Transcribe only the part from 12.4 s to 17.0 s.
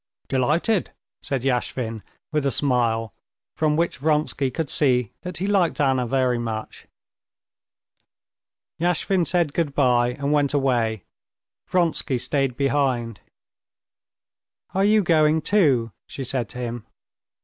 behind. "Are you going too?" she said to him.